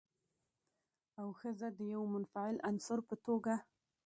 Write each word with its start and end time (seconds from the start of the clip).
او 1.21 1.27
ښځه 1.39 1.67
د 1.77 1.79
يوه 1.93 2.07
منفعل 2.13 2.55
عنصر 2.67 2.99
په 3.07 3.15
توګه 3.25 3.53